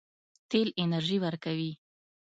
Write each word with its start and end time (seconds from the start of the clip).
تیل 0.49 0.67
انرژي 0.83 1.17
ورکوي. 1.23 1.71